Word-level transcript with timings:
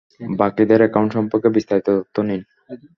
বাকিদের 0.39 0.79
একাউন্ট 0.83 1.11
সম্পর্কে 1.17 1.49
বিস্তারিত 1.55 1.87
তথ্য 1.97 2.15
নিন। 2.27 2.41